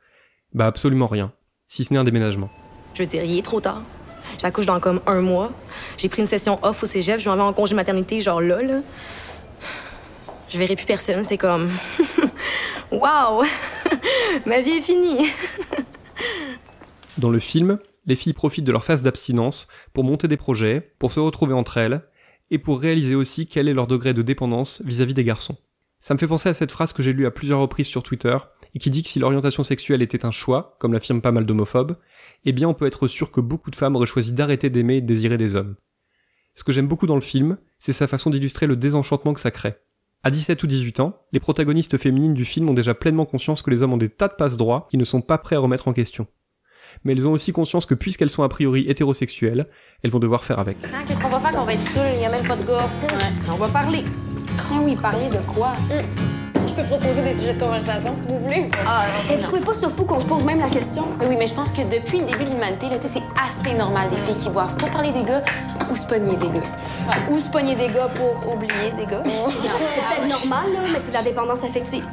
Bah 0.53 0.65
absolument 0.65 1.05
rien, 1.05 1.31
si 1.69 1.85
ce 1.85 1.93
n'est 1.93 1.99
un 1.99 2.03
déménagement. 2.03 2.49
Je 2.95 3.03
veux 3.03 3.07
dire, 3.07 3.23
il 3.23 3.37
est 3.37 3.45
trop 3.45 3.61
tard. 3.61 3.81
J'accouche 4.41 4.65
dans 4.65 4.79
comme 4.81 4.99
un 5.07 5.21
mois. 5.21 5.51
J'ai 5.97 6.09
pris 6.09 6.21
une 6.21 6.27
session 6.27 6.59
off 6.63 6.83
au 6.83 6.85
cégep. 6.85 7.19
Je 7.19 7.29
m'en 7.29 7.35
vais 7.35 7.41
en 7.41 7.53
congé 7.53 7.75
maternité, 7.75 8.19
genre 8.19 8.41
là, 8.41 8.61
là. 8.61 8.81
Je 10.49 10.57
verrai 10.57 10.75
plus 10.75 10.85
personne. 10.85 11.23
C'est 11.23 11.37
comme. 11.37 11.69
Waouh! 12.91 13.45
Ma 14.45 14.61
vie 14.61 14.71
est 14.71 14.81
finie! 14.81 15.27
Dans 17.17 17.29
le 17.29 17.39
film, 17.39 17.79
les 18.05 18.15
filles 18.15 18.33
profitent 18.33 18.65
de 18.65 18.71
leur 18.71 18.83
phase 18.83 19.03
d'abstinence 19.03 19.67
pour 19.93 20.03
monter 20.03 20.27
des 20.27 20.37
projets, 20.37 20.93
pour 20.97 21.11
se 21.11 21.19
retrouver 21.19 21.53
entre 21.53 21.77
elles, 21.77 22.01
et 22.49 22.57
pour 22.57 22.79
réaliser 22.79 23.13
aussi 23.13 23.45
quel 23.45 23.67
est 23.67 23.73
leur 23.73 23.85
degré 23.85 24.13
de 24.13 24.23
dépendance 24.23 24.81
vis-à-vis 24.85 25.13
des 25.13 25.23
garçons. 25.23 25.57
Ça 25.99 26.13
me 26.13 26.19
fait 26.19 26.27
penser 26.27 26.49
à 26.49 26.53
cette 26.53 26.71
phrase 26.71 26.93
que 26.93 27.03
j'ai 27.03 27.13
lue 27.13 27.27
à 27.27 27.31
plusieurs 27.31 27.59
reprises 27.59 27.87
sur 27.87 28.01
Twitter, 28.01 28.37
et 28.75 28.79
qui 28.79 28.89
dit 28.89 29.03
que 29.03 29.09
si 29.09 29.19
l'orientation 29.19 29.63
sexuelle 29.63 30.01
était 30.01 30.25
un 30.25 30.31
choix, 30.31 30.75
comme 30.79 30.93
l'affirment 30.93 31.21
pas 31.21 31.31
mal 31.31 31.45
d'homophobes, 31.45 31.97
eh 32.45 32.51
bien 32.51 32.67
on 32.67 32.73
peut 32.73 32.85
être 32.85 33.07
sûr 33.07 33.31
que 33.31 33.41
beaucoup 33.41 33.71
de 33.71 33.75
femmes 33.75 33.95
auraient 33.95 34.05
choisi 34.05 34.31
d'arrêter 34.31 34.69
d'aimer 34.69 34.97
et 34.97 35.01
de 35.01 35.07
désirer 35.07 35.37
des 35.37 35.55
hommes. 35.55 35.75
Ce 36.55 36.63
que 36.63 36.71
j'aime 36.71 36.87
beaucoup 36.87 37.07
dans 37.07 37.15
le 37.15 37.21
film, 37.21 37.57
c'est 37.79 37.93
sa 37.93 38.07
façon 38.07 38.29
d'illustrer 38.29 38.67
le 38.67 38.75
désenchantement 38.75 39.33
que 39.33 39.39
ça 39.39 39.51
crée. 39.51 39.75
À 40.23 40.31
17 40.31 40.61
ou 40.63 40.67
18 40.67 40.99
ans, 40.99 41.15
les 41.31 41.39
protagonistes 41.39 41.97
féminines 41.97 42.33
du 42.33 42.43
film 42.43 42.67
ont 42.69 42.73
déjà 42.73 42.93
pleinement 42.93 43.25
conscience 43.25 43.61
que 43.61 43.69
les 43.69 43.81
hommes 43.81 43.93
ont 43.93 43.97
des 43.97 44.09
tas 44.09 44.27
de 44.27 44.33
passe-droits 44.33 44.87
qui 44.89 44.97
ne 44.97 45.05
sont 45.05 45.21
pas 45.21 45.37
prêts 45.37 45.55
à 45.55 45.59
remettre 45.59 45.87
en 45.87 45.93
question. 45.93 46.27
Mais 47.03 47.13
elles 47.13 47.27
ont 47.27 47.31
aussi 47.31 47.53
conscience 47.53 47.85
que 47.85 47.93
puisqu'elles 47.93 48.29
sont 48.29 48.43
a 48.43 48.49
priori 48.49 48.85
hétérosexuelles, 48.89 49.69
elles 50.03 50.11
vont 50.11 50.19
devoir 50.19 50.43
faire 50.43 50.59
avec. 50.59 50.77
Hein, 50.83 51.03
Qu'est-ce 51.07 51.21
qu'on 51.21 51.29
va 51.29 51.39
faire 51.39 51.51
quand 51.51 51.61
on 51.61 51.65
va 51.65 51.73
être 51.73 51.89
seul? 51.91 52.13
Il 52.15 52.19
n'y 52.19 52.25
a 52.25 52.31
même 52.31 52.45
pas 52.45 52.57
de 52.57 52.63
gars. 52.63 52.89
On 53.49 53.55
va 53.55 53.67
parler. 53.69 54.03
Ah 54.57 54.81
oui, 54.83 54.95
parler 54.95 55.29
de 55.29 55.37
quoi? 55.53 55.73
Je 55.89 56.28
peux 56.81 56.87
proposer 56.87 57.21
des 57.21 57.33
sujets 57.33 57.53
de 57.53 57.59
conversation 57.61 58.13
si 58.15 58.27
vous 58.27 58.39
voulez. 58.39 58.69
Ah, 58.87 59.03
Et 59.31 59.35
vous 59.35 59.41
trouvez 59.43 59.61
pas 59.61 59.73
ça 59.73 59.89
fou 59.89 60.05
qu'on 60.05 60.19
se 60.19 60.25
pose 60.25 60.43
même 60.43 60.59
la 60.59 60.69
question? 60.69 61.05
Mais 61.19 61.27
oui, 61.27 61.35
mais 61.37 61.47
je 61.47 61.53
pense 61.53 61.71
que 61.71 61.81
depuis 61.81 62.19
le 62.19 62.25
début 62.25 62.45
de 62.45 62.51
l'humanité, 62.51 62.87
c'est 63.01 63.23
assez 63.41 63.73
normal 63.73 64.09
des 64.09 64.17
filles 64.17 64.37
qui 64.37 64.49
boivent 64.49 64.75
pour 64.77 64.89
parler 64.89 65.11
des 65.11 65.23
gars 65.23 65.43
ou 65.91 65.95
se 65.95 66.05
pogner 66.05 66.35
des 66.37 66.47
gars? 66.47 66.65
Ou 67.29 67.39
se 67.39 67.49
pogner 67.49 67.75
des 67.75 67.87
gars 67.87 68.09
pour 68.15 68.53
oublier 68.53 68.91
des 68.97 69.05
gars? 69.05 69.23
C'est 69.25 69.61
peut-être 70.21 70.29
normal, 70.29 70.73
là, 70.73 70.79
mais 70.91 70.99
c'est 71.03 71.09
de 71.09 71.15
la 71.15 71.23
dépendance 71.23 71.63
affective. 71.63 72.05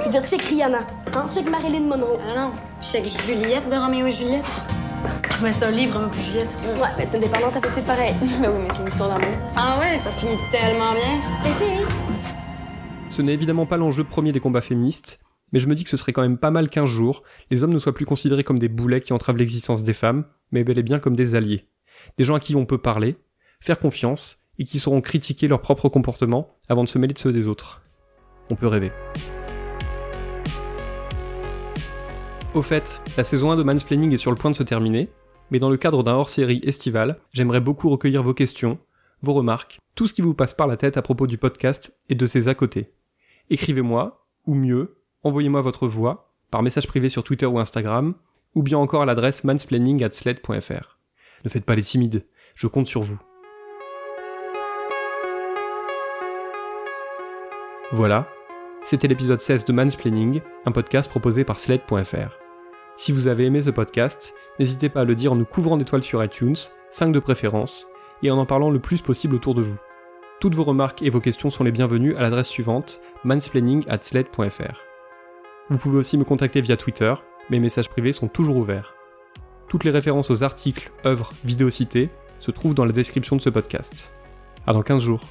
Je 0.00 0.04
veux 0.04 0.10
dire, 0.10 0.26
check 0.26 0.42
Rihanna, 0.42 0.78
hein? 1.14 1.26
check 1.32 1.48
Marilyn 1.48 1.80
Monroe. 1.86 2.18
Ah 2.30 2.40
non, 2.40 2.50
check 2.82 3.06
Juliette 3.06 3.68
de 3.70 3.76
Roméo 3.76 4.06
et 4.06 4.12
Juliette. 4.12 4.44
Mais 5.42 5.52
c'est 5.52 5.64
un 5.64 5.70
livre, 5.70 5.94
Roméo 5.94 6.08
plus 6.10 6.22
Juliette. 6.22 6.56
Ouais, 6.80 6.88
mais 6.98 7.04
c'est 7.04 7.14
une 7.16 7.22
dépendance 7.22 7.56
affective 7.56 7.84
pareil. 7.84 8.14
mais 8.40 8.48
oui, 8.48 8.54
mais 8.62 8.68
c'est 8.72 8.80
une 8.82 8.88
histoire 8.88 9.08
d'amour. 9.10 9.28
Ah 9.56 9.78
ouais, 9.78 9.98
ça 9.98 10.10
finit 10.10 10.36
tellement 10.50 10.92
bien. 10.92 11.20
Les 11.44 11.52
filles, 11.52 11.86
Ce 13.18 13.22
n'est 13.24 13.34
évidemment 13.34 13.66
pas 13.66 13.78
l'enjeu 13.78 14.04
premier 14.04 14.30
des 14.30 14.38
combats 14.38 14.60
féministes, 14.60 15.18
mais 15.50 15.58
je 15.58 15.66
me 15.66 15.74
dis 15.74 15.82
que 15.82 15.90
ce 15.90 15.96
serait 15.96 16.12
quand 16.12 16.22
même 16.22 16.38
pas 16.38 16.52
mal 16.52 16.70
qu'un 16.70 16.86
jour, 16.86 17.24
les 17.50 17.64
hommes 17.64 17.72
ne 17.72 17.80
soient 17.80 17.92
plus 17.92 18.06
considérés 18.06 18.44
comme 18.44 18.60
des 18.60 18.68
boulets 18.68 19.00
qui 19.00 19.12
entravent 19.12 19.38
l'existence 19.38 19.82
des 19.82 19.92
femmes, 19.92 20.24
mais 20.52 20.62
bel 20.62 20.78
et 20.78 20.84
bien 20.84 21.00
comme 21.00 21.16
des 21.16 21.34
alliés. 21.34 21.66
Des 22.16 22.22
gens 22.22 22.36
à 22.36 22.38
qui 22.38 22.54
on 22.54 22.64
peut 22.64 22.78
parler, 22.78 23.16
faire 23.58 23.80
confiance, 23.80 24.46
et 24.60 24.64
qui 24.64 24.78
sauront 24.78 25.00
critiquer 25.00 25.48
leur 25.48 25.62
propre 25.62 25.88
comportement 25.88 26.56
avant 26.68 26.84
de 26.84 26.88
se 26.88 26.96
mêler 26.96 27.12
de 27.12 27.18
ceux 27.18 27.32
des 27.32 27.48
autres. 27.48 27.82
On 28.50 28.54
peut 28.54 28.68
rêver. 28.68 28.92
Au 32.54 32.62
fait, 32.62 33.02
la 33.16 33.24
saison 33.24 33.50
1 33.50 33.56
de 33.56 33.64
Mansplaining 33.64 34.14
est 34.14 34.16
sur 34.16 34.30
le 34.30 34.36
point 34.36 34.52
de 34.52 34.56
se 34.56 34.62
terminer, 34.62 35.08
mais 35.50 35.58
dans 35.58 35.70
le 35.70 35.76
cadre 35.76 36.04
d'un 36.04 36.14
hors-série 36.14 36.60
estival, 36.62 37.18
j'aimerais 37.32 37.60
beaucoup 37.60 37.90
recueillir 37.90 38.22
vos 38.22 38.32
questions, 38.32 38.78
vos 39.22 39.34
remarques, 39.34 39.80
tout 39.96 40.06
ce 40.06 40.14
qui 40.14 40.22
vous 40.22 40.34
passe 40.34 40.54
par 40.54 40.68
la 40.68 40.76
tête 40.76 40.96
à 40.96 41.02
propos 41.02 41.26
du 41.26 41.36
podcast 41.36 41.98
et 42.08 42.14
de 42.14 42.24
ses 42.24 42.46
à 42.46 42.54
côté. 42.54 42.92
Écrivez-moi, 43.50 44.26
ou 44.46 44.54
mieux, 44.54 44.98
envoyez-moi 45.22 45.62
votre 45.62 45.88
voix, 45.88 46.34
par 46.50 46.62
message 46.62 46.86
privé 46.86 47.08
sur 47.08 47.24
Twitter 47.24 47.46
ou 47.46 47.58
Instagram, 47.58 48.14
ou 48.54 48.62
bien 48.62 48.76
encore 48.76 49.02
à 49.02 49.06
l'adresse 49.06 49.42
mansplaining@sled.fr. 49.44 50.98
Ne 51.44 51.50
faites 51.50 51.64
pas 51.64 51.74
les 51.74 51.82
timides, 51.82 52.26
je 52.56 52.66
compte 52.66 52.86
sur 52.86 53.02
vous. 53.02 53.18
Voilà, 57.92 58.28
c'était 58.84 59.08
l'épisode 59.08 59.40
16 59.40 59.64
de 59.64 59.72
Mansplaining, 59.72 60.42
un 60.66 60.72
podcast 60.72 61.08
proposé 61.08 61.44
par 61.44 61.58
Sled.fr. 61.58 62.38
Si 62.98 63.12
vous 63.12 63.28
avez 63.28 63.46
aimé 63.46 63.62
ce 63.62 63.70
podcast, 63.70 64.34
n'hésitez 64.58 64.90
pas 64.90 65.00
à 65.00 65.04
le 65.04 65.14
dire 65.14 65.32
en 65.32 65.36
nous 65.36 65.46
couvrant 65.46 65.78
d'étoiles 65.78 66.02
sur 66.02 66.22
iTunes, 66.22 66.56
5 66.90 67.12
de 67.12 67.18
préférence, 67.18 67.88
et 68.22 68.30
en 68.30 68.36
en 68.36 68.44
parlant 68.44 68.70
le 68.70 68.78
plus 68.78 69.00
possible 69.00 69.36
autour 69.36 69.54
de 69.54 69.62
vous. 69.62 69.78
Toutes 70.40 70.54
vos 70.54 70.62
remarques 70.62 71.02
et 71.02 71.10
vos 71.10 71.20
questions 71.20 71.50
sont 71.50 71.64
les 71.64 71.72
bienvenues 71.72 72.14
à 72.14 72.22
l'adresse 72.22 72.46
suivante, 72.46 73.00
mansplaining@sled.fr. 73.24 74.82
Vous 75.68 75.78
pouvez 75.78 75.98
aussi 75.98 76.16
me 76.16 76.22
contacter 76.22 76.60
via 76.60 76.76
Twitter, 76.76 77.12
mes 77.50 77.58
messages 77.58 77.88
privés 77.88 78.12
sont 78.12 78.28
toujours 78.28 78.56
ouverts. 78.56 78.94
Toutes 79.66 79.82
les 79.82 79.90
références 79.90 80.30
aux 80.30 80.44
articles, 80.44 80.92
œuvres, 81.04 81.32
vidéos 81.44 81.70
citées 81.70 82.08
se 82.38 82.52
trouvent 82.52 82.74
dans 82.74 82.84
la 82.84 82.92
description 82.92 83.34
de 83.34 83.40
ce 83.40 83.50
podcast. 83.50 84.14
À 84.64 84.72
dans 84.72 84.82
15 84.82 85.02
jours. 85.02 85.22